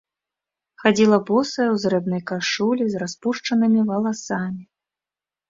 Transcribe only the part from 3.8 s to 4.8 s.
валасамі.